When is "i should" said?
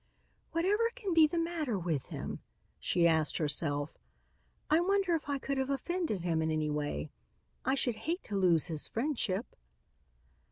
7.65-7.97